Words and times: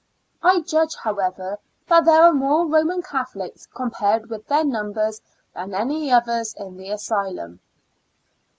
I 0.41 0.61
judge, 0.61 0.95
however, 0.95 1.59
that 1.85 2.05
there 2.05 2.23
are 2.23 2.33
more 2.33 2.65
Roman 2.65 3.03
Catholics, 3.03 3.67
compared 3.67 4.31
with 4.31 4.47
their 4.47 4.63
numbers, 4.63 5.21
than 5.53 5.75
any 5.75 6.11
others 6.11 6.55
in 6.57 6.75
the 6.75 6.89
asylum. 6.89 7.59